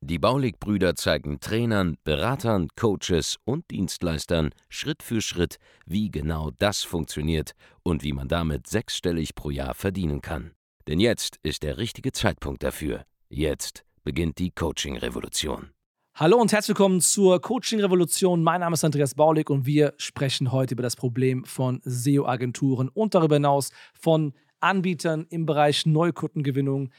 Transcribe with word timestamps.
Die 0.00 0.18
Baulig-Brüder 0.18 0.94
zeigen 0.94 1.40
Trainern, 1.40 1.96
Beratern, 2.04 2.68
Coaches 2.76 3.36
und 3.44 3.70
Dienstleistern 3.70 4.50
Schritt 4.68 5.02
für 5.02 5.20
Schritt, 5.20 5.58
wie 5.86 6.10
genau 6.10 6.50
das 6.58 6.82
funktioniert 6.82 7.52
und 7.82 8.02
wie 8.02 8.12
man 8.12 8.28
damit 8.28 8.66
sechsstellig 8.66 9.34
pro 9.34 9.50
Jahr 9.50 9.74
verdienen 9.74 10.20
kann. 10.20 10.52
Denn 10.86 11.00
jetzt 11.00 11.38
ist 11.42 11.62
der 11.62 11.78
richtige 11.78 12.12
Zeitpunkt 12.12 12.62
dafür. 12.62 13.04
Jetzt 13.28 13.84
beginnt 14.04 14.38
die 14.38 14.50
Coaching-Revolution. 14.50 15.70
Hallo 16.14 16.38
und 16.38 16.50
herzlich 16.50 16.70
willkommen 16.70 17.00
zur 17.00 17.40
Coaching-Revolution. 17.40 18.42
Mein 18.42 18.60
Name 18.60 18.74
ist 18.74 18.82
Andreas 18.84 19.14
Baulig 19.14 19.50
und 19.50 19.66
wir 19.66 19.94
sprechen 19.98 20.50
heute 20.50 20.74
über 20.74 20.82
das 20.82 20.96
Problem 20.96 21.44
von 21.44 21.80
SEO-Agenturen 21.84 22.88
und 22.88 23.14
darüber 23.14 23.36
hinaus 23.36 23.70
von 23.94 24.32
Anbietern 24.58 25.26
im 25.30 25.46
Bereich 25.46 25.86
Neukundengewinnung, 25.86 26.90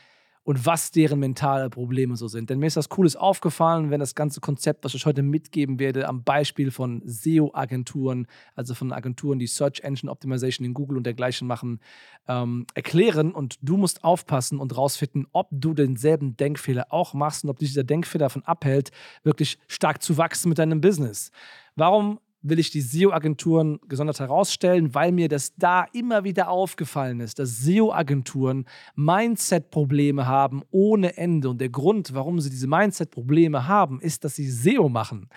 und 0.44 0.66
was 0.66 0.92
deren 0.92 1.20
mentale 1.20 1.70
Probleme 1.70 2.16
so 2.16 2.28
sind. 2.28 2.50
Denn 2.50 2.60
mir 2.60 2.68
ist 2.68 2.78
das 2.78 2.90
Cooles 2.90 3.16
aufgefallen, 3.16 3.92
wenn 3.92 4.00
das 4.00 4.16
ganze 4.16 4.40
Konzept, 4.40 4.84
was 4.84 4.94
ich 4.94 5.06
heute 5.06 5.22
mitgeben 5.22 5.80
werde, 5.80 6.08
am 6.08 6.24
Beispiel 6.24 6.72
von 6.72 7.02
SEO-Agenturen, 7.06 8.28
also 8.56 8.74
von 8.74 8.92
Agenturen, 8.92 9.40
die 9.40 9.48
Search 9.48 9.82
Engine 9.82 10.12
Optimization 10.12 10.66
in 10.66 10.74
Google 10.74 10.98
und 10.98 11.04
dergleichen 11.04 11.48
machen, 11.48 11.80
ähm, 12.28 12.66
erklären. 12.74 13.32
Und 13.32 13.58
du 13.62 13.78
musst 13.78 14.04
aufpassen 14.04 14.60
und 14.60 14.76
rausfinden, 14.76 15.28
ob 15.32 15.50
du 15.52 15.74
denselben 15.74 16.36
Denkfehler 16.38 16.88
auch 16.90 17.14
machst 17.14 17.44
und 17.44 17.50
ob 17.50 17.60
dich 17.60 17.70
dieser 17.70 17.84
Denkfehler 17.84 18.26
davon 18.26 18.44
abhält, 18.44 18.92
wirklich 19.24 19.60
stark 19.68 20.02
zu 20.02 20.18
wachsen 20.18 20.50
mit 20.50 20.58
deinem 20.58 20.82
Business. 20.82 21.32
Warum 21.76 22.20
will 22.42 22.60
ich 22.60 22.72
die 22.72 22.82
SEO-Agenturen 22.82 23.80
gesondert 23.88 24.20
herausstellen, 24.20 24.94
weil 24.96 25.12
mir 25.12 25.28
das 25.28 25.54
da 25.56 25.86
immer 25.94 26.24
wieder 26.24 26.50
aufgefallen 26.50 27.20
ist, 27.20 27.40
dass 27.40 27.58
SEO-Agenturen 27.60 28.66
Mindset-Probleme 28.96 30.28
haben 30.28 30.64
ohne 30.72 31.18
Ende. 31.18 31.50
Und 31.50 31.60
der 31.60 31.70
Grund, 31.70 32.14
warum 32.14 32.40
sie 32.40 32.50
diese 32.50 32.68
Mindset-Probleme 32.68 33.68
haben, 33.68 34.00
ist, 34.00 34.24
dass 34.24 34.36
sie 34.36 34.50
SEO 34.50 34.90
machen. 34.90 35.30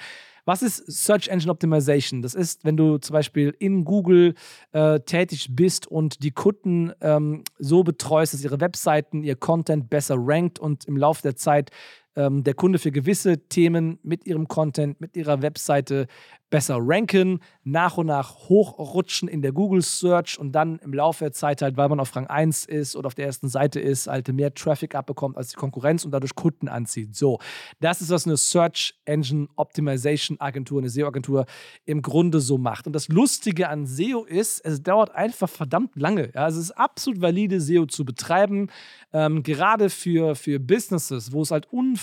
Was 0.45 0.63
ist 0.63 0.91
Search 0.91 1.29
Engine 1.29 1.53
Optimization? 1.53 2.21
Das 2.21 2.35
ist, 2.35 2.65
wenn 2.65 2.77
du 2.77 2.99
zum 2.99 3.15
Beispiel 3.15 3.55
in 3.61 3.85
Google 3.85 4.35
äh, 4.73 4.99
tätig 4.99 5.51
bist 5.53 5.87
und 5.87 6.25
die 6.25 6.33
Kunden 6.33 6.93
ähm, 7.01 7.45
so 7.59 7.85
betreust, 7.85 8.35
dass 8.35 8.43
ihre 8.43 8.61
Webseiten, 8.61 9.23
ihr 9.23 9.37
Content 9.37 9.89
besser 9.89 10.17
rankt 10.19 10.59
und 10.59 10.85
im 10.87 10.97
Laufe 10.97 11.23
der 11.23 11.37
Zeit 11.37 11.71
ähm, 12.17 12.45
der 12.45 12.55
Kunde 12.55 12.79
für 12.79 12.93
gewisse 12.93 13.39
Themen 13.49 13.99
mit 14.03 14.27
ihrem 14.27 14.49
Content, 14.49 15.01
mit 15.01 15.17
ihrer 15.17 15.43
Webseite 15.43 16.07
besser 16.53 16.77
ranken, 16.79 17.41
nach 17.65 17.97
und 17.97 18.07
nach 18.07 18.49
hochrutschen 18.49 19.27
in 19.27 19.41
der 19.41 19.53
Google 19.53 19.81
Search 19.81 20.39
und 20.39 20.53
dann 20.53 20.79
im 20.81 20.93
Laufe 20.93 21.25
der 21.25 21.33
Zeit 21.33 21.63
halt, 21.63 21.79
weil 21.79 21.89
man 21.89 21.99
auf 21.99 22.15
Rang 22.15 22.27
1 22.27 22.67
ist 22.67 22.95
oder 22.95 23.07
auf 23.07 23.15
der 23.15 23.25
ersten 23.25 23.49
Seite 23.49 23.81
ist, 23.81 24.07
halt 24.07 24.29
mehr 24.29 24.53
Traffic 24.53 24.95
abbekommt 24.95 25.39
als 25.39 25.49
die 25.49 25.57
Konkurrenz 25.57 26.05
und 26.05 26.11
dadurch 26.11 26.35
Kunden 26.35 26.69
anzieht. 26.69 27.17
So, 27.17 27.39
das 27.81 28.03
ist, 28.03 28.11
was 28.11 28.27
eine 28.27 28.37
Search 28.37 28.95
Engine 29.07 29.49
Optimization 29.57 30.39
Agentur, 30.41 30.81
eine 30.81 30.91
SEO-Agentur 30.91 31.47
im 31.87 32.03
Grunde 32.03 32.39
so 32.41 32.59
macht. 32.59 32.87
Und 32.87 32.93
das 32.93 33.09
Lustige 33.09 33.71
an 33.71 33.87
SEO 33.87 34.25
ist, 34.25 34.61
es 34.61 34.83
dauert 34.83 35.15
einfach 35.15 35.49
verdammt 35.49 35.97
lange. 35.97 36.33
Ja, 36.35 36.49
es 36.49 36.57
ist 36.57 36.73
absolut 36.73 37.23
valide, 37.23 37.63
SEO 37.63 37.87
zu 37.87 38.05
betreiben, 38.05 38.69
ähm, 39.15 39.43
gerade 39.43 39.89
für, 39.89 40.35
für 40.35 40.61
Businesses, 40.61 41.33
wo 41.33 41.41
es 41.41 41.51
halt 41.51 41.73
unfassbar 41.73 42.02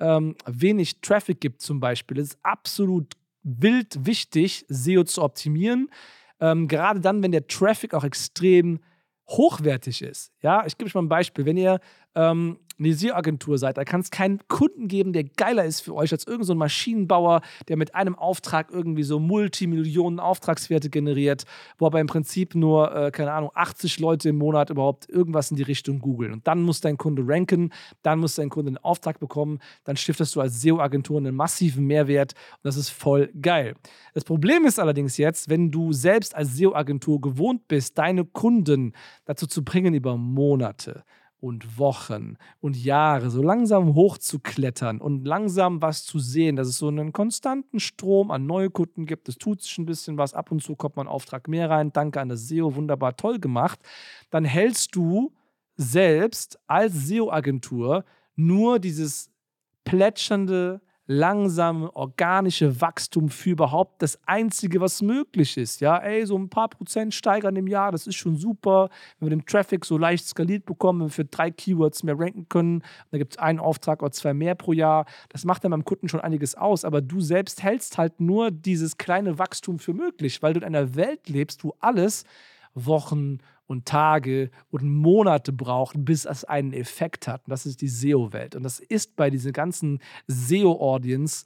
ähm, 0.00 0.34
wenig 0.46 1.00
Traffic 1.00 1.40
gibt 1.40 1.62
zum 1.62 1.80
Beispiel. 1.80 2.18
Es 2.18 2.28
ist 2.30 2.38
absolut 2.42 3.14
wild 3.42 4.06
wichtig, 4.06 4.64
SEO 4.68 5.04
zu 5.04 5.22
optimieren. 5.22 5.88
Ähm, 6.40 6.68
gerade 6.68 7.00
dann, 7.00 7.22
wenn 7.22 7.32
der 7.32 7.46
Traffic 7.46 7.94
auch 7.94 8.04
extrem 8.04 8.80
hochwertig 9.28 10.02
ist. 10.02 10.32
Ja, 10.40 10.64
ich 10.66 10.76
gebe 10.76 10.88
euch 10.88 10.94
mal 10.94 11.02
ein 11.02 11.08
Beispiel. 11.08 11.46
Wenn 11.46 11.56
ihr 11.56 11.80
ähm, 12.14 12.58
eine 12.78 12.92
SEO-Agentur 12.92 13.58
seid, 13.58 13.76
da 13.76 13.84
kann 13.84 14.00
es 14.00 14.10
keinen 14.10 14.46
Kunden 14.48 14.88
geben, 14.88 15.12
der 15.12 15.24
geiler 15.24 15.64
ist 15.64 15.80
für 15.80 15.94
euch 15.94 16.12
als 16.12 16.26
irgendein 16.26 16.46
so 16.46 16.54
Maschinenbauer, 16.54 17.40
der 17.68 17.76
mit 17.76 17.94
einem 17.94 18.14
Auftrag 18.14 18.70
irgendwie 18.70 19.02
so 19.02 19.18
Multimillionen 19.18 20.20
Auftragswerte 20.20 20.90
generiert, 20.90 21.44
wo 21.78 21.86
aber 21.86 22.00
im 22.00 22.06
Prinzip 22.06 22.54
nur, 22.54 22.94
äh, 22.94 23.10
keine 23.10 23.32
Ahnung, 23.32 23.50
80 23.54 23.98
Leute 23.98 24.28
im 24.28 24.36
Monat 24.36 24.70
überhaupt 24.70 25.08
irgendwas 25.08 25.50
in 25.50 25.56
die 25.56 25.62
Richtung 25.62 25.98
googeln. 26.00 26.32
Und 26.32 26.46
dann 26.46 26.62
muss 26.62 26.80
dein 26.80 26.98
Kunde 26.98 27.22
ranken, 27.26 27.70
dann 28.02 28.18
muss 28.18 28.34
dein 28.34 28.50
Kunde 28.50 28.70
einen 28.70 28.78
Auftrag 28.78 29.20
bekommen, 29.20 29.58
dann 29.84 29.96
stiftest 29.96 30.36
du 30.36 30.40
als 30.40 30.60
SEO-Agentur 30.60 31.18
einen 31.18 31.34
massiven 31.34 31.86
Mehrwert 31.86 32.34
und 32.52 32.64
das 32.64 32.76
ist 32.76 32.90
voll 32.90 33.30
geil. 33.40 33.74
Das 34.14 34.24
Problem 34.24 34.64
ist 34.64 34.78
allerdings 34.78 35.16
jetzt, 35.16 35.48
wenn 35.48 35.70
du 35.70 35.92
selbst 35.92 36.34
als 36.34 36.56
SEO-Agentur 36.56 37.20
gewohnt 37.20 37.68
bist, 37.68 37.98
deine 37.98 38.24
Kunden 38.24 38.92
dazu 39.24 39.46
zu 39.46 39.64
bringen, 39.64 39.94
über 39.94 40.16
Monate, 40.16 41.04
und 41.40 41.78
Wochen 41.78 42.36
und 42.60 42.76
Jahre 42.76 43.30
so 43.30 43.42
langsam 43.42 43.94
hochzuklettern 43.94 45.00
und 45.00 45.26
langsam 45.26 45.82
was 45.82 46.04
zu 46.04 46.18
sehen, 46.18 46.56
dass 46.56 46.68
es 46.68 46.78
so 46.78 46.88
einen 46.88 47.12
konstanten 47.12 47.78
Strom 47.78 48.30
an 48.30 48.46
Neukunden 48.46 49.06
gibt. 49.06 49.28
Es 49.28 49.36
tut 49.36 49.62
sich 49.62 49.76
ein 49.78 49.86
bisschen 49.86 50.18
was, 50.18 50.34
ab 50.34 50.50
und 50.50 50.62
zu 50.62 50.76
kommt 50.76 50.96
man 50.96 51.08
Auftrag 51.08 51.48
mehr 51.48 51.70
rein. 51.70 51.92
Danke 51.92 52.20
an 52.20 52.28
das 52.28 52.48
SEO, 52.48 52.74
wunderbar 52.74 53.16
toll 53.16 53.38
gemacht. 53.38 53.78
Dann 54.30 54.44
hältst 54.44 54.96
du 54.96 55.32
selbst 55.76 56.58
als 56.66 57.06
SEO-Agentur 57.06 58.04
nur 58.34 58.78
dieses 58.78 59.30
plätschernde, 59.84 60.80
langsame, 61.06 61.94
organische 61.94 62.80
Wachstum 62.80 63.28
für 63.28 63.50
überhaupt 63.50 64.02
das 64.02 64.18
Einzige, 64.26 64.80
was 64.80 65.02
möglich 65.02 65.56
ist. 65.56 65.80
Ja, 65.80 65.98
ey, 65.98 66.26
so 66.26 66.36
ein 66.36 66.48
paar 66.48 66.68
Prozent 66.68 67.14
steigern 67.14 67.54
im 67.56 67.68
Jahr, 67.68 67.92
das 67.92 68.06
ist 68.06 68.16
schon 68.16 68.36
super. 68.36 68.88
Wenn 69.18 69.30
wir 69.30 69.36
den 69.36 69.46
Traffic 69.46 69.84
so 69.84 69.98
leicht 69.98 70.26
skaliert 70.26 70.66
bekommen, 70.66 71.00
wenn 71.00 71.06
wir 71.08 71.12
für 71.12 71.24
drei 71.24 71.50
Keywords 71.50 72.02
mehr 72.02 72.18
ranken 72.18 72.48
können, 72.48 72.82
dann 73.10 73.18
gibt 73.18 73.34
es 73.34 73.38
einen 73.38 73.60
Auftrag 73.60 74.02
oder 74.02 74.12
zwei 74.12 74.34
mehr 74.34 74.54
pro 74.54 74.72
Jahr. 74.72 75.06
Das 75.28 75.44
macht 75.44 75.64
dann 75.64 75.70
beim 75.70 75.84
Kunden 75.84 76.08
schon 76.08 76.20
einiges 76.20 76.56
aus, 76.56 76.84
aber 76.84 77.00
du 77.00 77.20
selbst 77.20 77.62
hältst 77.62 77.98
halt 77.98 78.20
nur 78.20 78.50
dieses 78.50 78.98
kleine 78.98 79.38
Wachstum 79.38 79.78
für 79.78 79.94
möglich, 79.94 80.42
weil 80.42 80.54
du 80.54 80.60
in 80.60 80.66
einer 80.66 80.96
Welt 80.96 81.28
lebst, 81.28 81.62
wo 81.62 81.76
alles 81.80 82.24
Wochen 82.74 83.38
und 83.66 83.86
Tage 83.86 84.50
und 84.70 84.84
Monate 84.84 85.52
braucht, 85.52 85.96
bis 85.98 86.24
es 86.24 86.44
einen 86.44 86.72
Effekt 86.72 87.28
hat. 87.28 87.46
Und 87.46 87.50
das 87.50 87.66
ist 87.66 87.80
die 87.80 87.88
SEO-Welt. 87.88 88.54
Und 88.54 88.62
das 88.62 88.80
ist 88.80 89.16
bei 89.16 89.30
diesen 89.30 89.52
ganzen 89.52 90.00
SEO-Audience 90.26 91.44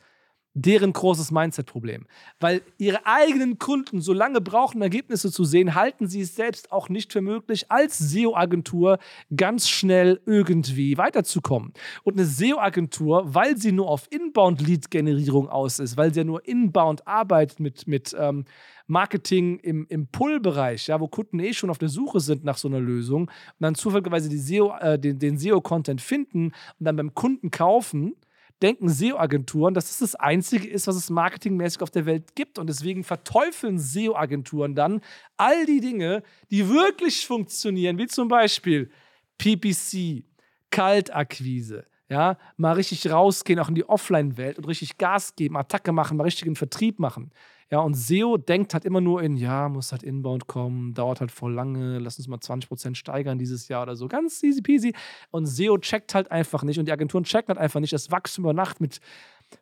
deren 0.55 0.93
großes 0.93 1.31
Mindset-Problem. 1.31 2.07
Weil 2.41 2.63
ihre 2.79 3.07
eigenen 3.07 3.59
Kunden 3.59 4.01
so 4.01 4.13
lange 4.13 4.41
brauchen, 4.41 4.83
Ergebnisse 4.83 5.31
zu 5.31 5.45
sehen, 5.45 5.75
halten 5.75 6.09
sie 6.09 6.23
es 6.23 6.35
selbst 6.35 6.73
auch 6.73 6.89
nicht 6.89 7.13
für 7.13 7.21
möglich, 7.21 7.71
als 7.71 7.99
SEO-Agentur 7.99 8.99
ganz 9.35 9.69
schnell 9.69 10.21
irgendwie 10.27 10.99
weiterzukommen. 10.99 11.73
Und 12.03 12.15
eine 12.15 12.27
SEO-Agentur, 12.27 13.35
weil 13.35 13.57
sie 13.57 13.73
nur 13.73 13.89
auf 13.89 14.09
Inbound-Lead-Generierung 14.11 15.49
aus 15.49 15.79
ist, 15.79 15.97
weil 15.97 16.13
sie 16.13 16.21
ja 16.21 16.25
nur 16.25 16.47
inbound 16.47 17.07
arbeitet 17.07 17.61
mit, 17.61 17.87
mit 17.87 18.15
ähm, 18.19 18.45
Marketing 18.89 19.61
im, 19.61 19.87
im 19.89 20.09
Pull-Bereich, 20.09 20.89
ja, 20.89 21.01
wo 21.01 21.07
Kunden 21.07 21.39
eh 21.39 21.53
schon 21.53 21.71
auf 21.71 21.79
der 21.79 21.89
Suche 21.89 22.19
sind 22.19 22.45
nach 22.45 22.59
so 22.59 22.67
einer 22.67 22.81
Lösung 22.81 23.23
und 23.23 23.31
dann 23.61 23.77
zufälligerweise 23.77 24.29
die 24.29 24.39
SEO, 24.39 24.75
äh, 24.81 24.99
den, 24.99 25.21
den 25.21 25.39
SEO-Content 25.39 26.01
finden 26.01 26.47
und 26.47 26.85
dann 26.85 26.97
beim 26.97 27.15
Kunden 27.15 27.53
kaufen, 27.53 28.17
denken 28.63 28.89
SEO-Agenturen, 28.89 29.75
dass 29.75 29.89
das 29.89 29.99
das 29.99 30.15
Einzige 30.15 30.69
ist, 30.69 30.87
was 30.87 30.97
es 30.97 31.11
marketingmäßig 31.11 31.83
auf 31.83 31.91
der 31.91 32.07
Welt 32.07 32.35
gibt. 32.35 32.59
Und 32.59 32.69
deswegen 32.69 33.05
verteufeln 33.05 33.79
SEO-Agenturen 33.79 34.75
dann 34.75 35.01
all 35.37 35.67
die 35.67 35.81
Dinge, 35.81 36.23
die 36.51 36.69
wirklich 36.69 37.27
funktionieren, 37.27 37.99
wie 37.99 38.07
zum 38.07 38.29
Beispiel 38.29 38.91
PPC, 39.39 40.25
Kaltakquise, 40.71 41.87
ja, 42.11 42.37
mal 42.57 42.73
richtig 42.73 43.11
rausgehen, 43.11 43.61
auch 43.61 43.69
in 43.69 43.77
die 43.77 43.89
Offline-Welt 43.89 44.59
und 44.59 44.67
richtig 44.67 44.99
Gas 44.99 45.37
geben, 45.37 45.57
Attacke 45.57 45.93
machen, 45.93 46.17
mal 46.17 46.25
richtigen 46.25 46.57
Vertrieb 46.57 46.99
machen. 46.99 47.31
Ja, 47.71 47.79
und 47.79 47.95
SEO 47.95 48.37
denkt 48.37 48.75
halt 48.75 48.85
immer 48.85 49.01
nur 49.01 49.23
in, 49.23 49.37
ja, 49.37 49.69
muss 49.69 49.93
halt 49.93 50.03
inbound 50.03 50.49
kommen, 50.49 50.93
dauert 50.93 51.21
halt 51.21 51.31
voll 51.31 51.53
lange, 51.53 52.01
lass 52.01 52.19
uns 52.19 52.27
mal 52.27 52.39
20% 52.39 52.97
steigern 52.97 53.39
dieses 53.39 53.69
Jahr 53.69 53.85
oder 53.85 53.95
so. 53.95 54.09
Ganz 54.09 54.43
easy 54.43 54.61
peasy. 54.61 54.93
Und 55.31 55.47
SEO 55.47 55.79
checkt 55.79 56.13
halt 56.17 56.33
einfach 56.33 56.65
nicht 56.65 56.81
und 56.81 56.87
die 56.87 56.93
Agenturen 56.93 57.23
checken 57.23 57.47
halt 57.49 57.59
einfach 57.59 57.79
nicht, 57.79 57.93
dass 57.93 58.11
Wachstum 58.11 58.45
über 58.45 58.55
Nacht 58.55 58.81
mit 58.81 59.01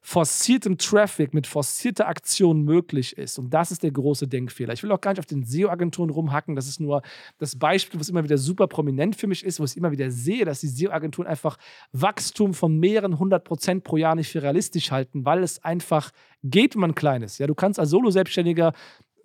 forciertem 0.01 0.79
Traffic, 0.79 1.35
mit 1.35 1.47
forcierter 1.47 2.09
Aktion 2.09 2.63
möglich 2.63 3.17
ist. 3.17 3.39
Und 3.39 3.51
das 3.51 3.71
ist 3.71 3.83
der 3.83 3.91
große 3.91 4.29
Denkfehler. 4.29 4.73
Ich 4.73 4.83
will 4.83 4.93
auch 4.93 5.01
gar 5.01 5.13
nicht 5.13 5.19
auf 5.19 5.27
den 5.27 5.45
SEO-Agenturen 5.45 6.11
rumhacken. 6.11 6.57
Das 6.57 6.69
ist 6.69 6.81
nur 6.81 7.03
das 7.39 7.57
Beispiel, 7.59 7.99
was 8.01 8.09
immer 8.09 8.25
wieder 8.25 8.39
super 8.39 8.67
prominent 8.67 9.17
für 9.17 9.27
mich 9.27 9.45
ist, 9.45 9.61
wo 9.61 9.65
ich 9.65 9.77
immer 9.77 9.91
wieder 9.91 10.11
sehe, 10.11 10.45
dass 10.45 10.61
die 10.61 10.69
SEO-Agenturen 10.69 11.27
einfach 11.27 11.57
Wachstum 11.93 12.55
von 12.55 12.79
mehreren 12.79 13.19
hundert 13.19 13.45
Prozent 13.45 13.85
pro 13.85 13.97
Jahr 13.97 14.15
nicht 14.15 14.31
für 14.31 14.43
realistisch 14.43 14.91
halten, 14.91 15.25
weil 15.25 15.43
es 15.43 15.63
einfach 15.65 16.11
geht, 16.43 16.75
wenn 16.75 16.81
man 16.81 16.95
klein 16.95 17.23
ist. 17.23 17.39
Ja, 17.39 17.47
du 17.47 17.55
kannst 17.55 17.81
als 17.81 17.91
Solo-Selbstständiger 17.91 18.73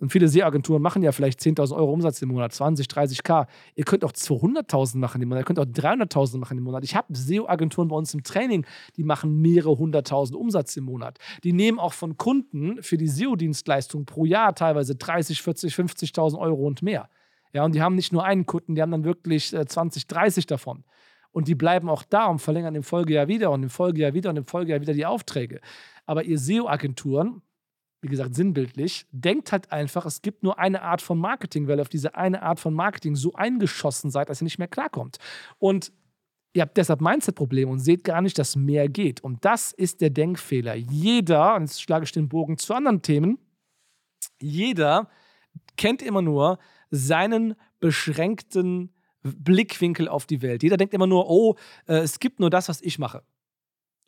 Und 0.03 0.09
viele 0.09 0.27
SEO-Agenturen 0.27 0.81
machen 0.81 1.01
ja 1.01 1.13
vielleicht 1.13 1.39
10.000 1.39 1.73
Euro 1.77 1.93
Umsatz 1.93 2.21
im 2.21 2.27
Monat, 2.27 2.51
20, 2.51 2.87
30k. 2.87 3.47
Ihr 3.75 3.85
könnt 3.85 4.03
auch 4.03 4.11
200.000 4.11 4.97
machen 4.97 5.21
im 5.21 5.29
Monat, 5.29 5.43
ihr 5.43 5.45
könnt 5.45 5.59
auch 5.59 5.63
300.000 5.63 6.39
machen 6.39 6.57
im 6.57 6.65
Monat. 6.65 6.83
Ich 6.83 6.97
habe 6.97 7.15
SEO-Agenturen 7.15 7.87
bei 7.87 7.95
uns 7.95 8.13
im 8.13 8.21
Training, 8.21 8.65
die 8.97 9.05
machen 9.05 9.39
mehrere 9.39 9.77
hunderttausend 9.77 10.37
Umsatz 10.37 10.75
im 10.75 10.83
Monat. 10.83 11.19
Die 11.45 11.53
nehmen 11.53 11.79
auch 11.79 11.93
von 11.93 12.17
Kunden 12.17 12.83
für 12.83 12.97
die 12.97 13.07
SEO-Dienstleistung 13.07 14.05
pro 14.05 14.25
Jahr 14.25 14.53
teilweise 14.53 14.93
30, 14.97 15.41
40, 15.41 15.73
50.000 15.73 16.37
Euro 16.37 16.67
und 16.67 16.81
mehr. 16.81 17.07
Ja, 17.53 17.63
und 17.63 17.73
die 17.73 17.81
haben 17.81 17.95
nicht 17.95 18.11
nur 18.11 18.25
einen 18.25 18.45
Kunden, 18.45 18.75
die 18.75 18.81
haben 18.81 18.91
dann 18.91 19.05
wirklich 19.05 19.55
20, 19.55 20.03
äh, 20.03 20.07
30 20.07 20.47
davon. 20.47 20.83
Und 21.31 21.47
die 21.47 21.55
bleiben 21.55 21.87
auch 21.87 22.03
da 22.03 22.25
und 22.25 22.39
verlängern 22.39 22.75
im 22.75 22.83
Folgejahr 22.83 23.29
wieder 23.29 23.51
und 23.51 23.63
im 23.63 23.69
Folgejahr 23.69 24.13
wieder 24.13 24.31
und 24.31 24.35
im 24.35 24.45
Folgejahr 24.47 24.81
wieder 24.81 24.93
die 24.93 25.05
Aufträge. 25.05 25.61
Aber 26.05 26.25
ihr 26.25 26.37
SEO-Agenturen, 26.37 27.41
wie 28.03 28.09
gesagt, 28.09 28.35
sinnbildlich, 28.35 29.05
denkt 29.11 29.51
halt 29.51 29.71
einfach, 29.71 30.05
es 30.05 30.21
gibt 30.21 30.43
nur 30.43 30.59
eine 30.59 30.81
Art 30.81 31.01
von 31.01 31.17
Marketing, 31.17 31.67
weil 31.67 31.79
ihr 31.79 31.81
auf 31.81 31.89
diese 31.89 32.15
eine 32.15 32.43
Art 32.43 32.59
von 32.59 32.73
Marketing 32.73 33.15
so 33.15 33.33
eingeschossen 33.33 34.11
seid, 34.11 34.29
dass 34.29 34.41
ihr 34.41 34.45
nicht 34.45 34.59
mehr 34.59 34.67
klarkommt. 34.67 35.17
Und 35.57 35.93
ihr 36.53 36.61
habt 36.61 36.75
deshalb 36.75 36.99
Mindset-Probleme 36.99 37.71
und 37.71 37.79
seht 37.79 38.03
gar 38.03 38.21
nicht, 38.21 38.37
dass 38.37 38.57
mehr 38.57 38.89
geht. 38.89 39.21
Und 39.21 39.45
das 39.45 39.71
ist 39.71 40.01
der 40.01 40.09
Denkfehler. 40.09 40.75
Jeder, 40.75 41.55
und 41.55 41.63
jetzt 41.63 41.81
schlage 41.81 42.03
ich 42.03 42.11
den 42.11 42.27
Bogen 42.27 42.57
zu 42.57 42.73
anderen 42.73 43.01
Themen, 43.01 43.39
jeder 44.39 45.09
kennt 45.77 46.01
immer 46.01 46.21
nur 46.21 46.59
seinen 46.91 47.55
beschränkten 47.79 48.93
Blickwinkel 49.23 50.09
auf 50.09 50.25
die 50.25 50.41
Welt. 50.41 50.63
Jeder 50.63 50.77
denkt 50.77 50.93
immer 50.93 51.07
nur, 51.07 51.29
oh, 51.29 51.55
äh, 51.87 51.99
es 51.99 52.19
gibt 52.19 52.41
nur 52.41 52.49
das, 52.49 52.67
was 52.67 52.81
ich 52.81 52.99
mache. 52.99 53.23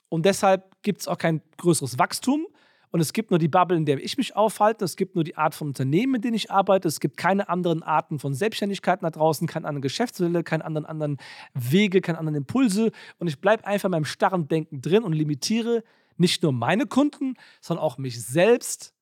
Und 0.09 0.25
deshalb 0.25 0.81
gibt 0.81 1.01
es 1.01 1.07
auch 1.07 1.18
kein 1.18 1.41
größeres 1.57 1.98
Wachstum. 1.98 2.48
Und 2.92 3.00
es 3.00 3.14
gibt 3.14 3.32
nur 3.32 3.40
die 3.40 3.48
Bubble, 3.48 3.78
in 3.78 3.86
der 3.86 4.04
ich 4.04 4.18
mich 4.18 4.36
aufhalte. 4.36 4.86
Es 4.86 4.96
gibt 4.96 5.16
nur 5.16 5.24
die 5.24 5.38
Art 5.38 5.56
von 5.56 5.68
Unternehmen, 5.68 6.14
mit 6.14 6.24
denen 6.24 6.36
ich 6.36 6.52
arbeite. 6.52 6.88
Es 6.88 7.00
gibt 7.00 7.18
keine 7.18 7.50
anderen 7.50 7.84
Arten 7.84 8.20
von 8.20 8.34
Selbstständigkeiten 8.34 9.06
da 9.06 9.12
draußen, 9.12 9.48
keine 9.48 9.68
anderen 9.68 9.82
Geschäftsmodelle, 9.82 10.44
keine 10.44 10.66
anderen, 10.66 10.86
anderen 10.86 11.18
Wege, 11.54 12.02
keine 12.02 12.20
anderen 12.20 12.36
Impulse. 12.36 12.92
Und 13.18 13.28
ich 13.28 13.40
bleibe 13.40 13.66
einfach 13.66 13.86
in 13.86 13.92
meinem 13.92 14.06
starren 14.06 14.48
Denken 14.48 14.82
drin 14.82 15.04
und 15.04 15.14
limitiere 15.14 15.84
nicht 16.18 16.44
nur 16.44 16.54
meine 16.54 16.86
Kunden, 16.86 17.36
sondern 17.62 17.84
auch 17.84 17.98
mich 17.98 18.24
selbst 18.24 18.94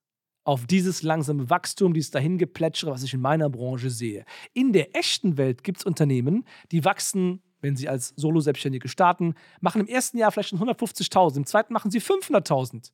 auf 0.44 0.66
dieses 0.66 1.04
langsame 1.04 1.50
Wachstum, 1.50 1.94
dieses 1.94 2.12
Dahingeplätschere, 2.12 2.92
was 2.92 3.04
ich 3.04 3.14
in 3.14 3.22
meiner 3.22 3.50
Branche 3.50 3.90
sehe. 3.90 4.26
In 4.54 4.74
der 4.74 4.96
echten 4.96 5.38
Welt 5.38 5.64
gibt 5.64 5.80
es 5.80 5.86
Unternehmen, 5.86 6.46
die 6.72 6.84
wachsen, 6.84 7.42
wenn 7.62 7.78
sie 7.78 7.88
als 7.88 8.14
Solo-Selbstständige 8.18 8.90
starten, 8.90 9.36
machen 9.62 9.82
im 9.82 9.88
ersten 9.88 10.18
Jahr 10.18 10.32
vielleicht 10.32 10.50
schon 10.50 10.60
150.000, 10.60 11.38
im 11.38 11.46
zweiten 11.46 11.74
machen 11.74 11.92
sie 11.92 12.02
500.000. 12.02 12.92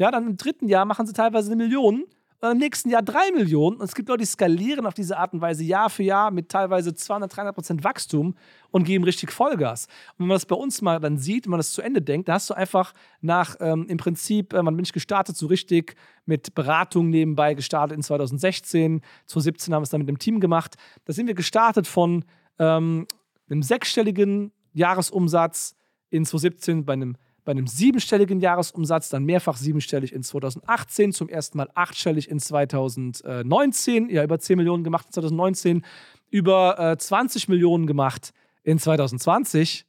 Ja, 0.00 0.10
dann 0.10 0.26
im 0.26 0.36
dritten 0.38 0.66
Jahr 0.66 0.86
machen 0.86 1.06
sie 1.06 1.12
teilweise 1.12 1.52
eine 1.52 1.62
Million 1.62 2.04
und 2.40 2.50
im 2.52 2.56
nächsten 2.56 2.88
Jahr 2.88 3.02
drei 3.02 3.32
Millionen. 3.32 3.76
Und 3.76 3.84
es 3.84 3.94
gibt 3.94 4.08
Leute, 4.08 4.20
die 4.20 4.26
skalieren 4.26 4.86
auf 4.86 4.94
diese 4.94 5.18
Art 5.18 5.34
und 5.34 5.42
Weise 5.42 5.62
Jahr 5.62 5.90
für 5.90 6.02
Jahr 6.02 6.30
mit 6.30 6.48
teilweise 6.48 6.94
200, 6.94 7.36
300 7.36 7.54
Prozent 7.54 7.84
Wachstum 7.84 8.34
und 8.70 8.84
geben 8.84 9.04
richtig 9.04 9.30
Vollgas. 9.30 9.88
Und 10.12 10.20
wenn 10.20 10.28
man 10.28 10.36
das 10.36 10.46
bei 10.46 10.56
uns 10.56 10.80
mal 10.80 11.00
dann 11.00 11.18
sieht, 11.18 11.44
wenn 11.44 11.50
man 11.50 11.58
das 11.58 11.72
zu 11.72 11.82
Ende 11.82 12.00
denkt, 12.00 12.30
da 12.30 12.32
hast 12.32 12.48
du 12.48 12.54
einfach 12.54 12.94
nach 13.20 13.56
ähm, 13.60 13.84
im 13.90 13.98
Prinzip, 13.98 14.54
äh, 14.54 14.62
man 14.62 14.74
bin 14.74 14.86
ich 14.86 14.94
gestartet, 14.94 15.36
so 15.36 15.48
richtig 15.48 15.96
mit 16.24 16.54
Beratung 16.54 17.10
nebenbei 17.10 17.52
gestartet 17.52 17.94
in 17.94 18.02
2016. 18.02 19.02
2017 19.26 19.74
haben 19.74 19.82
wir 19.82 19.84
es 19.84 19.90
dann 19.90 20.00
mit 20.00 20.08
dem 20.08 20.18
Team 20.18 20.40
gemacht. 20.40 20.76
Da 21.04 21.12
sind 21.12 21.26
wir 21.26 21.34
gestartet 21.34 21.86
von 21.86 22.24
ähm, 22.58 23.06
einem 23.50 23.62
sechsstelligen 23.62 24.50
Jahresumsatz 24.72 25.74
in 26.08 26.24
2017 26.24 26.86
bei 26.86 26.94
einem 26.94 27.16
bei 27.44 27.52
einem 27.52 27.66
siebenstelligen 27.66 28.40
Jahresumsatz, 28.40 29.08
dann 29.08 29.24
mehrfach 29.24 29.56
siebenstellig 29.56 30.12
in 30.12 30.22
2018, 30.22 31.12
zum 31.12 31.28
ersten 31.28 31.58
Mal 31.58 31.70
achtstellig 31.74 32.30
in 32.30 32.38
2019, 32.38 34.10
ja, 34.10 34.22
über 34.24 34.38
10 34.38 34.56
Millionen 34.56 34.84
gemacht 34.84 35.06
in 35.06 35.12
2019, 35.12 35.84
über 36.30 36.78
äh, 36.78 36.96
20 36.96 37.48
Millionen 37.48 37.86
gemacht 37.86 38.32
in 38.62 38.78
2020. 38.78 39.86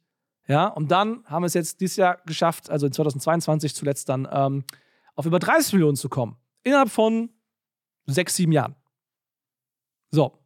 Ja, 0.48 0.66
und 0.66 0.90
dann 0.90 1.24
haben 1.26 1.42
wir 1.42 1.46
es 1.46 1.54
jetzt 1.54 1.80
dieses 1.80 1.96
Jahr 1.96 2.18
geschafft, 2.26 2.68
also 2.68 2.86
in 2.86 2.92
2022 2.92 3.74
zuletzt 3.74 4.08
dann 4.08 4.26
ähm, 4.30 4.64
auf 5.14 5.26
über 5.26 5.38
30 5.38 5.74
Millionen 5.74 5.96
zu 5.96 6.08
kommen. 6.08 6.36
Innerhalb 6.64 6.90
von 6.90 7.30
sechs, 8.06 8.36
sieben 8.36 8.52
Jahren. 8.52 8.74
So, 10.10 10.38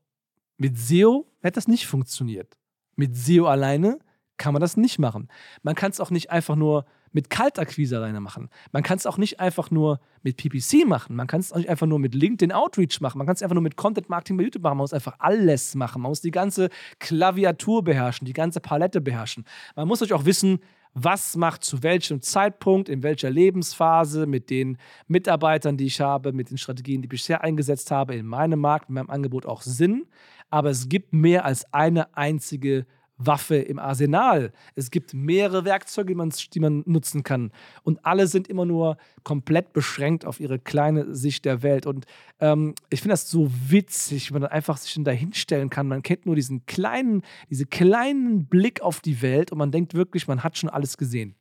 mit 0.58 0.78
SEO 0.78 1.26
hätte 1.40 1.54
das 1.54 1.68
nicht 1.68 1.86
funktioniert. 1.86 2.58
Mit 2.94 3.16
SEO 3.16 3.46
alleine 3.46 3.98
kann 4.36 4.52
man 4.52 4.60
das 4.60 4.76
nicht 4.76 4.98
machen. 4.98 5.28
Man 5.62 5.74
kann 5.74 5.90
es 5.90 6.00
auch 6.00 6.10
nicht 6.10 6.30
einfach 6.30 6.56
nur 6.56 6.84
mit 7.12 7.30
Kaltakquise 7.30 7.96
alleine 7.96 8.20
machen. 8.20 8.50
Man 8.72 8.82
kann 8.82 8.98
es 8.98 9.06
auch 9.06 9.16
nicht 9.16 9.40
einfach 9.40 9.70
nur 9.70 10.00
mit 10.22 10.36
PPC 10.36 10.86
machen. 10.86 11.16
Man 11.16 11.26
kann 11.26 11.40
es 11.40 11.52
auch 11.52 11.56
nicht 11.56 11.70
einfach 11.70 11.86
nur 11.86 11.98
mit 11.98 12.14
LinkedIn 12.14 12.52
Outreach 12.52 13.00
machen. 13.00 13.18
Man 13.18 13.26
kann 13.26 13.34
es 13.34 13.42
einfach 13.42 13.54
nur 13.54 13.62
mit 13.62 13.76
Content 13.76 14.08
Marketing 14.08 14.36
bei 14.36 14.44
YouTube 14.44 14.62
machen. 14.62 14.76
Man 14.76 14.84
muss 14.84 14.92
einfach 14.92 15.16
alles 15.18 15.74
machen. 15.74 16.02
Man 16.02 16.10
muss 16.10 16.20
die 16.20 16.30
ganze 16.30 16.68
Klaviatur 16.98 17.82
beherrschen, 17.82 18.26
die 18.26 18.34
ganze 18.34 18.60
Palette 18.60 19.00
beherrschen. 19.00 19.44
Man 19.74 19.88
muss 19.88 20.02
euch 20.02 20.12
auch 20.12 20.26
wissen, 20.26 20.60
was 20.98 21.36
macht 21.36 21.62
zu 21.62 21.82
welchem 21.82 22.22
Zeitpunkt, 22.22 22.88
in 22.88 23.02
welcher 23.02 23.28
Lebensphase, 23.28 24.26
mit 24.26 24.48
den 24.48 24.78
Mitarbeitern, 25.08 25.76
die 25.76 25.84
ich 25.86 26.00
habe, 26.00 26.32
mit 26.32 26.50
den 26.50 26.56
Strategien, 26.56 27.02
die 27.02 27.06
ich 27.06 27.10
bisher 27.10 27.42
eingesetzt 27.42 27.90
habe, 27.90 28.14
in 28.14 28.26
meinem 28.26 28.60
Markt, 28.60 28.88
in 28.88 28.94
meinem 28.94 29.10
Angebot 29.10 29.44
auch 29.44 29.60
Sinn. 29.60 30.06
Aber 30.48 30.70
es 30.70 30.88
gibt 30.88 31.12
mehr 31.12 31.44
als 31.44 31.70
eine 31.72 32.16
einzige 32.16 32.86
Waffe 33.18 33.56
im 33.56 33.78
Arsenal. 33.78 34.52
Es 34.74 34.90
gibt 34.90 35.14
mehrere 35.14 35.64
Werkzeuge, 35.64 36.08
die 36.08 36.14
man, 36.14 36.32
die 36.52 36.60
man 36.60 36.82
nutzen 36.86 37.22
kann. 37.22 37.52
Und 37.82 38.04
alle 38.04 38.26
sind 38.26 38.48
immer 38.48 38.64
nur 38.64 38.96
komplett 39.22 39.72
beschränkt 39.72 40.24
auf 40.24 40.40
ihre 40.40 40.58
kleine 40.58 41.14
Sicht 41.14 41.44
der 41.44 41.62
Welt. 41.62 41.86
Und 41.86 42.06
ähm, 42.40 42.74
ich 42.90 43.00
finde 43.00 43.12
das 43.12 43.30
so 43.30 43.50
witzig, 43.68 44.32
wenn 44.32 44.42
man 44.42 44.50
einfach 44.50 44.76
sich 44.76 44.96
da 45.04 45.10
hinstellen 45.10 45.70
kann. 45.70 45.88
Man 45.88 46.02
kennt 46.02 46.26
nur 46.26 46.34
diesen 46.34 46.66
kleinen, 46.66 47.22
diesen 47.48 47.70
kleinen 47.70 48.46
Blick 48.46 48.80
auf 48.80 49.00
die 49.00 49.22
Welt 49.22 49.52
und 49.52 49.58
man 49.58 49.70
denkt 49.70 49.94
wirklich, 49.94 50.26
man 50.26 50.42
hat 50.42 50.58
schon 50.58 50.70
alles 50.70 50.96
gesehen. 50.96 51.36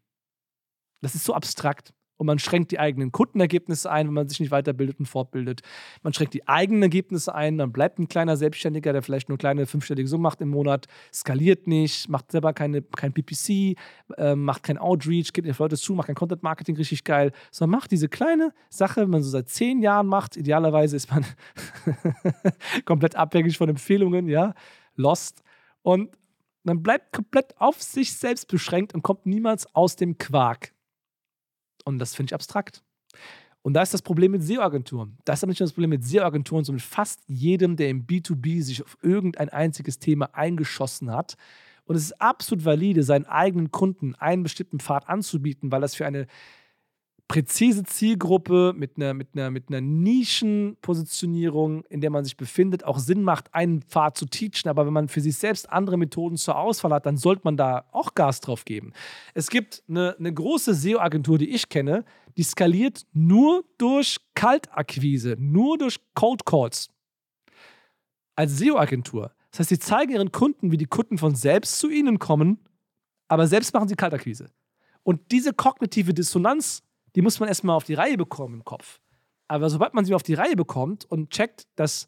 Das 1.02 1.16
ist 1.16 1.26
so 1.26 1.34
abstrakt 1.34 1.95
und 2.18 2.28
man 2.28 2.40
schränkt 2.40 2.72
die 2.72 2.80
eigenen 2.80 3.12
Kundenergebnisse 3.12 3.92
ein, 3.92 4.08
wenn 4.08 4.14
man 4.14 4.30
sich 4.30 4.40
nicht 4.40 4.52
weiterbildet 4.52 5.00
und 5.00 5.06
fortbildet. 5.06 5.62
Man 6.04 6.14
schränkt 6.14 6.34
die 6.34 6.48
eigenen 6.48 6.84
Ergebnisse 6.84 7.34
ein, 7.36 7.58
dann 7.58 7.72
bleibt 7.72 8.00
ein 8.00 8.08
kleiner 8.08 8.38
Selbstständiger, 8.38 8.94
der 8.94 9.02
vielleicht 9.02 9.30
nur 9.30 9.38
kleine 9.38 9.66
fünfstellige 9.66 10.08
Summen 10.08 10.24
macht 10.24 10.42
im 10.42 10.50
Monat, 10.50 10.88
skaliert 11.14 11.68
nicht, 11.68 12.10
macht 12.10 12.32
selber 12.32 12.54
keine, 12.54 12.82
kein 12.82 13.14
PPC, 13.14 13.78
äh, 14.18 14.36
macht 14.36 14.64
kein 14.64 14.78
Outreach, 14.78 15.34
gibt 15.34 15.48
nicht 15.48 15.60
Leute 15.60 15.78
zu, 15.78 15.94
macht 15.94 16.08
kein 16.08 16.16
Content 16.16 16.44
Marketing 16.44 16.76
richtig 16.78 17.04
geil, 17.04 17.32
sondern 17.52 17.80
macht 17.80 17.92
diese 17.92 18.08
kleine 18.08 18.54
Sache, 18.70 19.02
wenn 19.02 19.10
man 19.10 19.24
so 19.24 19.30
seit 19.30 19.50
zehn 19.50 19.82
Jahren 19.82 20.08
macht. 20.08 20.38
Idealerweise 20.38 20.96
ist 20.96 21.12
man 21.12 21.26
komplett 22.86 23.16
abhängig 23.16 23.58
von 23.58 23.70
Empfehlungen, 23.70 24.28
ja, 24.28 24.54
lost. 24.96 25.44
Und 25.82 26.16
man 26.64 26.82
bleibt 26.82 27.14
komplett 27.14 27.60
auf 27.60 27.82
sich 27.82 28.14
selbst 28.14 28.48
beschränkt 28.48 28.94
und 28.94 29.04
kommt 29.04 29.26
niemals 29.26 29.74
aus 29.76 29.96
dem 29.96 30.18
Quark. 30.18 30.75
Und 31.86 32.00
das 32.00 32.16
finde 32.16 32.32
ich 32.32 32.34
abstrakt. 32.34 32.84
Und 33.62 33.74
da 33.74 33.82
ist 33.82 33.94
das 33.94 34.02
Problem 34.02 34.32
mit 34.32 34.44
SEO-Agenturen. 34.44 35.18
Das 35.26 35.40
ist 35.40 35.44
aber 35.44 35.50
nicht 35.50 35.60
nur 35.60 35.66
das 35.66 35.74
Problem 35.74 35.90
mit 35.90 36.06
SEO-Agenturen, 36.06 36.64
sondern 36.64 36.78
mit 36.78 36.84
fast 36.84 37.22
jedem, 37.26 37.76
der 37.78 37.90
im 37.90 38.06
B2B 38.06 38.62
sich 38.62 38.84
auf 38.84 38.98
irgendein 39.02 39.50
einziges 39.50 39.98
Thema 39.98 40.30
eingeschossen 40.34 41.12
hat. 41.12 41.36
Und 41.86 41.96
es 41.96 42.04
ist 42.04 42.22
absolut 42.22 42.66
valide, 42.66 43.02
seinen 43.04 43.26
eigenen 43.26 43.72
Kunden 43.72 44.14
einen 44.16 44.44
bestimmten 44.44 44.80
Pfad 44.80 45.08
anzubieten, 45.08 45.72
weil 45.72 45.82
das 45.82 45.96
für 45.96 46.06
eine 46.06 46.28
präzise 47.28 47.84
Zielgruppe 47.84 48.74
mit 48.76 48.98
einer, 48.98 49.14
mit, 49.14 49.30
einer, 49.34 49.50
mit 49.50 49.70
einer 49.70 49.82
Nischenpositionierung, 49.82 51.84
in 51.86 52.02
der 52.02 52.12
man 52.12 52.24
sich 52.24 52.38
befindet, 52.38 52.84
auch 52.84 53.00
Sinn 53.00 53.24
macht, 53.24 53.52
einen 53.54 53.82
Pfad 53.82 54.16
zu 54.18 54.26
teachen. 54.26 54.70
Aber 54.70 54.86
wenn 54.86 54.94
man 54.94 55.08
für 55.08 55.22
sich 55.22 55.38
selbst 55.38 55.72
andere 55.72 55.98
Methoden 55.98 56.38
zur 56.38 56.58
Auswahl 56.58 56.94
hat, 56.94 57.08
dann 57.08 57.18
sollte 57.18 57.42
man 57.44 57.58
da 57.58 57.86
auch 57.92 58.14
Gas 58.14 58.42
drauf 58.42 58.66
geben. 58.66 58.94
Es 59.34 59.50
gibt 59.50 59.84
eine, 59.90 60.16
eine 60.20 60.34
große 60.34 60.76
SEO-Agentur, 60.76 61.38
die 61.38 61.50
ich 61.50 61.70
kenne, 61.70 62.04
die 62.38 62.44
skaliert 62.44 63.06
nur 63.14 63.64
durch 63.78 64.18
Kaltakquise, 64.36 65.36
nur 65.40 65.78
durch 65.78 66.00
Cold 66.14 66.46
Calls. 66.46 66.90
Als 68.36 68.58
SEO-Agentur. 68.58 69.32
Das 69.50 69.62
heißt, 69.62 69.70
sie 69.70 69.80
zeigen 69.80 70.12
ihren 70.12 70.32
Kunden, 70.32 70.72
wie 70.72 70.78
die 70.78 70.86
Kunden 70.86 71.18
von 71.18 71.34
selbst 71.34 71.80
zu 71.80 71.90
ihnen 71.90 72.20
kommen, 72.20 72.60
aber 73.30 73.48
selbst 73.48 73.74
machen 73.74 73.88
sie 73.88 73.96
Kaltakquise. 73.96 74.52
Und 75.04 75.32
diese 75.32 75.54
kognitive 75.54 76.14
Dissonanz 76.14 76.84
die 77.16 77.22
muss 77.22 77.40
man 77.40 77.50
erstmal 77.50 77.76
auf 77.76 77.84
die 77.84 77.94
Reihe 77.94 78.18
bekommen 78.18 78.56
im 78.56 78.66
Kopf. 78.66 79.00
Aber 79.48 79.70
sobald 79.70 79.94
man 79.94 80.06
sie 80.06 80.14
auf 80.14 80.24
die 80.24 80.34
Reihe 80.34 80.56
bekommt 80.56 81.06
und 81.06 81.30
checkt, 81.30 81.68
dass 81.76 82.08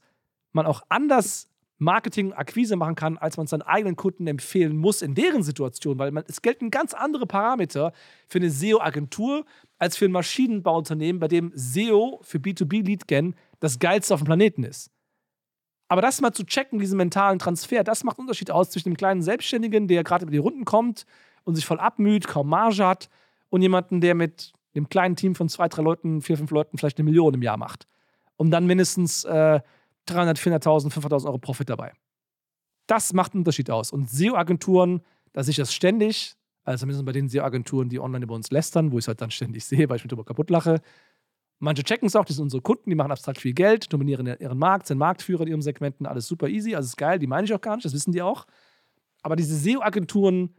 man 0.51 0.65
auch 0.65 0.81
anders 0.89 1.49
Marketing, 1.79 2.33
Akquise 2.33 2.75
machen 2.75 2.95
kann, 2.95 3.17
als 3.19 3.37
man 3.37 3.43
es 3.43 3.51
seinen 3.51 3.61
eigenen 3.61 3.95
Kunden 3.95 4.25
empfehlen 4.25 4.75
muss 4.75 5.03
in 5.03 5.13
deren 5.13 5.43
Situation, 5.43 5.99
weil 5.99 6.11
man, 6.11 6.23
es 6.27 6.41
gelten 6.41 6.71
ganz 6.71 6.95
andere 6.95 7.27
Parameter 7.27 7.93
für 8.27 8.39
eine 8.39 8.49
SEO-Agentur 8.49 9.45
als 9.77 9.95
für 9.95 10.05
ein 10.05 10.11
Maschinenbauunternehmen, 10.11 11.19
bei 11.19 11.27
dem 11.27 11.51
SEO 11.53 12.19
für 12.23 12.39
B2B-Lead-Gen 12.39 13.35
das 13.59 13.77
geilste 13.77 14.15
auf 14.15 14.21
dem 14.21 14.25
Planeten 14.25 14.63
ist. 14.63 14.89
Aber 15.87 16.01
das 16.01 16.19
mal 16.19 16.33
zu 16.33 16.43
checken, 16.43 16.79
diesen 16.79 16.97
mentalen 16.97 17.37
Transfer, 17.37 17.83
das 17.83 18.03
macht 18.03 18.17
einen 18.17 18.27
Unterschied 18.27 18.49
aus 18.49 18.71
zwischen 18.71 18.89
einem 18.89 18.97
kleinen 18.97 19.21
Selbstständigen, 19.21 19.87
der 19.87 20.03
gerade 20.03 20.23
über 20.23 20.31
die 20.31 20.39
Runden 20.39 20.65
kommt 20.65 21.05
und 21.43 21.55
sich 21.55 21.65
voll 21.65 21.79
abmüht, 21.79 22.27
kaum 22.27 22.49
Marge 22.49 22.85
hat, 22.85 23.07
und 23.49 23.61
jemanden, 23.61 24.01
der 24.01 24.13
mit 24.13 24.51
dem 24.77 24.89
kleinen 24.89 25.15
Team 25.15 25.35
von 25.35 25.49
zwei, 25.49 25.67
drei 25.67 25.81
Leuten, 25.81 26.21
vier, 26.21 26.37
fünf 26.37 26.51
Leuten 26.51 26.77
vielleicht 26.77 26.97
eine 26.97 27.05
Million 27.05 27.33
im 27.33 27.41
Jahr 27.41 27.57
macht. 27.57 27.87
und 28.37 28.51
dann 28.51 28.67
mindestens 28.67 29.25
äh, 29.25 29.59
300, 30.05 30.37
400.000, 30.37 30.93
500.000 30.93 31.25
Euro 31.25 31.37
Profit 31.39 31.69
dabei. 31.69 31.91
Das 32.85 33.11
macht 33.11 33.33
einen 33.33 33.41
Unterschied 33.41 33.69
aus. 33.69 33.91
Und 33.91 34.09
SEO-Agenturen, 34.09 35.01
da 35.33 35.43
sehe 35.43 35.51
ich 35.51 35.57
das 35.57 35.73
ständig, 35.73 36.35
also 36.63 36.81
zumindest 36.81 37.05
bei 37.05 37.11
den 37.11 37.27
SEO-Agenturen, 37.27 37.89
die 37.89 37.99
online 37.99 38.23
über 38.23 38.35
uns 38.35 38.51
lästern, 38.51 38.91
wo 38.91 38.97
ich 38.97 39.03
es 39.03 39.07
halt 39.07 39.21
dann 39.21 39.31
ständig 39.31 39.65
sehe, 39.65 39.89
weil 39.89 39.97
ich 39.97 40.03
mich 40.03 40.09
darüber 40.09 40.23
kaputt 40.23 40.49
lache. 40.49 40.81
Manche 41.59 41.83
checken 41.83 42.07
es 42.07 42.15
auch, 42.15 42.23
das 42.23 42.35
sind 42.35 42.43
unsere 42.43 42.61
Kunden, 42.61 42.89
die 42.89 42.95
machen 42.95 43.11
abstrakt 43.11 43.39
viel 43.39 43.53
Geld, 43.53 43.91
dominieren 43.91 44.27
ihren 44.27 44.59
Markt, 44.59 44.85
sind 44.85 44.99
Marktführer 44.99 45.41
in 45.41 45.47
ihren 45.49 45.61
Segmenten, 45.63 46.05
alles 46.05 46.27
super 46.27 46.47
easy, 46.47 46.75
ist 46.75 46.97
geil, 46.97 47.17
die 47.17 47.25
meine 47.25 47.45
ich 47.45 47.53
auch 47.53 47.61
gar 47.61 47.75
nicht, 47.75 47.85
das 47.85 47.93
wissen 47.93 48.11
die 48.11 48.21
auch. 48.21 48.45
Aber 49.23 49.35
diese 49.35 49.55
SEO-Agenturen 49.55 50.53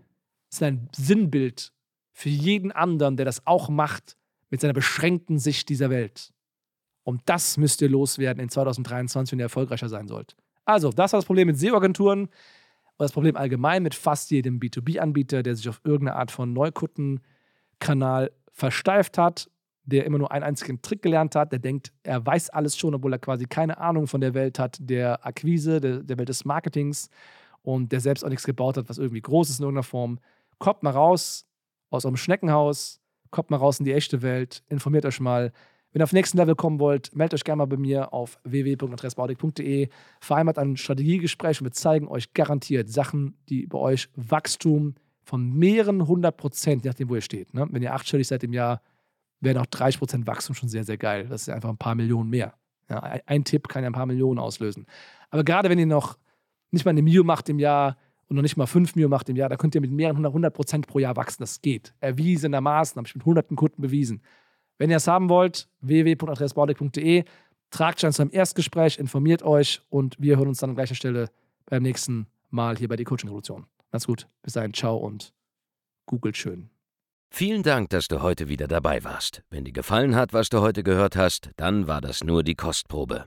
sind 0.50 0.66
ein 0.66 0.88
Sinnbild 0.94 1.72
für 2.18 2.30
jeden 2.30 2.72
anderen, 2.72 3.16
der 3.16 3.25
das 3.25 3.46
auch 3.46 3.68
macht, 3.68 4.16
mit 4.50 4.60
seiner 4.60 4.72
beschränkten 4.72 5.38
Sicht 5.38 5.68
dieser 5.68 5.88
Welt. 5.88 6.32
Und 7.04 7.22
das 7.26 7.56
müsst 7.58 7.80
ihr 7.80 7.88
loswerden 7.88 8.42
in 8.42 8.48
2023, 8.48 9.32
wenn 9.32 9.38
ihr 9.38 9.44
erfolgreicher 9.44 9.88
sein 9.88 10.08
sollt. 10.08 10.34
Also, 10.64 10.90
das 10.90 11.12
war 11.12 11.18
das 11.18 11.26
Problem 11.26 11.46
mit 11.46 11.60
SEO-Agenturen 11.60 12.22
und 12.22 12.30
das 12.98 13.12
Problem 13.12 13.37
allgemein 13.37 13.84
mit 13.84 13.94
fast 13.94 14.32
jedem 14.32 14.58
B2B-Anbieter, 14.58 15.44
der 15.44 15.54
sich 15.54 15.68
auf 15.68 15.80
irgendeine 15.84 16.16
Art 16.16 16.32
von 16.32 16.52
Neukundenkanal 16.52 18.32
versteift 18.52 19.16
hat, 19.16 19.48
der 19.84 20.04
immer 20.04 20.18
nur 20.18 20.32
einen 20.32 20.42
einzigen 20.42 20.82
Trick 20.82 21.02
gelernt 21.02 21.37
hat, 21.37 21.52
der 21.52 21.60
denkt, 21.60 21.92
er 22.02 22.26
weiß 22.26 22.50
alles 22.50 22.76
schon, 22.76 22.96
obwohl 22.96 23.12
er 23.12 23.20
quasi 23.20 23.44
keine 23.44 23.78
Ahnung 23.78 24.08
von 24.08 24.20
der 24.20 24.34
Welt 24.34 24.58
hat, 24.58 24.76
der 24.80 25.25
Akquise, 25.25 25.80
der, 25.80 26.02
der 26.02 26.18
Welt 26.18 26.30
des 26.30 26.44
Marketings 26.44 27.10
und 27.62 27.92
der 27.92 28.00
selbst 28.00 28.25
auch 28.25 28.28
nichts 28.28 28.44
gebaut 28.44 28.76
hat, 28.76 28.88
was 28.88 28.98
irgendwie 28.98 29.22
groß 29.22 29.50
ist 29.50 29.60
in 29.60 29.66
irgendeiner 29.66 29.84
Form. 29.84 30.18
Kommt 30.58 30.82
mal 30.82 30.90
raus 30.90 31.47
aus 31.90 32.04
eurem 32.04 32.16
Schneckenhaus, 32.16 33.00
kommt 33.30 33.50
mal 33.50 33.57
raus 33.57 33.78
in 33.78 33.85
die 33.85 33.92
echte 33.92 34.23
Welt, 34.23 34.62
informiert 34.68 35.07
euch 35.07 35.21
mal. 35.21 35.52
Wenn 35.92 36.02
ihr 36.02 36.04
auf 36.04 36.12
nächsten 36.12 36.37
Level 36.37 36.54
kommen 36.54 36.80
wollt, 36.80 37.14
meldet 37.16 37.35
euch 37.35 37.45
gerne 37.45 37.59
mal 37.59 37.66
bei 37.66 37.76
mir 37.76 38.12
auf 38.12 38.38
www.adressbaudig.de. 38.45 39.88
Vereinbart 40.21 40.59
ein 40.59 40.76
Strategiegespräch 40.76 41.61
und 41.61 41.66
wir 41.66 41.73
zeigen 41.73 42.09
euch 42.09 42.35
garantiert 42.35 42.90
Sachen, 42.90 43.38
die 43.49 43.66
bei 43.66 43.78
euch 43.78 44.09
Wachstum 44.14 44.97
von 45.23 45.50
mehreren 45.50 46.07
hundert 46.07 46.37
Prozent, 46.37 46.85
je 46.85 46.90
nachdem, 46.90 47.09
wo 47.09 47.14
ihr 47.14 47.21
steht. 47.23 47.54
Ne? 47.54 47.66
Wenn 47.71 47.83
ihr 47.83 47.95
achtstellig 47.95 48.26
seid 48.26 48.45
im 48.45 48.52
Jahr, 48.52 48.83
wären 49.40 49.59
auch 49.59 49.66
30 49.66 49.99
Prozent 49.99 50.26
Wachstum 50.26 50.54
schon 50.54 50.68
sehr, 50.68 50.85
sehr 50.85 50.99
geil. 50.99 51.26
Das 51.28 51.42
ist 51.42 51.49
einfach 51.50 51.68
ein 51.68 51.78
paar 51.78 51.95
Millionen 51.95 52.30
mehr. 52.30 52.54
Ja, 52.90 53.00
ein 53.00 53.45
Tipp 53.45 53.68
kann 53.68 53.83
ja 53.83 53.90
ein 53.90 53.95
paar 53.95 54.07
Millionen 54.07 54.38
auslösen. 54.38 54.87
Aber 55.30 55.45
gerade 55.45 55.68
wenn 55.68 55.78
ihr 55.78 55.87
noch 55.87 56.18
nicht 56.71 56.85
mal 56.85 56.90
eine 56.90 57.02
Mio 57.02 57.25
macht 57.25 57.49
im 57.49 57.59
Jahr 57.59 57.97
und 58.28 58.37
noch 58.37 58.42
nicht 58.42 58.56
mal 58.56 58.66
5 58.66 58.94
Mio 58.94 59.08
macht 59.08 59.28
im 59.28 59.37
Jahr, 59.37 59.49
da 59.49 59.56
könnt 59.56 59.75
ihr 59.75 59.80
mit 59.80 59.90
mehreren 59.90 60.26
hundert 60.26 60.54
Prozent 60.54 60.87
pro 60.87 60.99
Jahr 60.99 61.16
wachsen. 61.16 61.42
Das 61.42 61.62
geht. 61.62 61.94
Erwiesenermaßen, 62.00 62.97
habe 62.97 63.08
ich 63.08 63.14
mit 63.14 63.25
hunderten 63.25 63.56
Kunden 63.56 63.82
bewiesen. 63.82 64.23
Wenn 64.76 64.90
ihr 64.90 64.97
es 64.97 65.08
haben 65.08 65.28
wollt, 65.28 65.68
www.adressbaudeck.de, 65.80 67.25
tragt 67.70 68.04
euch 68.04 68.14
zu 68.14 68.23
einem 68.23 68.30
Erstgespräch, 68.32 68.99
informiert 68.99 69.42
euch 69.42 69.80
und 69.88 70.16
wir 70.18 70.37
hören 70.37 70.49
uns 70.49 70.58
dann 70.58 70.70
an 70.70 70.76
gleicher 70.76 70.94
Stelle 70.94 71.30
beim 71.66 71.82
nächsten 71.82 72.26
Mal 72.50 72.76
hier 72.76 72.88
bei 72.88 72.97
die 72.97 73.04
Coaching 73.04 73.28
Revolution. 73.28 73.66
Macht's 73.90 74.06
gut. 74.06 74.28
Bis 74.42 74.54
dahin, 74.54 74.73
ciao 74.73 74.97
und 74.97 75.32
googelt 76.06 76.37
schön. 76.37 76.70
Vielen 77.30 77.62
Dank, 77.62 77.90
dass 77.90 78.08
du 78.08 78.23
heute 78.23 78.49
wieder 78.49 78.68
dabei 78.68 79.04
warst. 79.04 79.42
Wenn 79.50 79.64
dir 79.64 79.73
gefallen 79.73 80.16
hat, 80.16 80.32
was 80.32 80.49
du 80.49 80.61
heute 80.61 80.82
gehört 80.82 81.16
hast, 81.16 81.50
dann 81.56 81.87
war 81.87 82.00
das 82.00 82.25
nur 82.25 82.42
die 82.42 82.54
Kostprobe. 82.54 83.26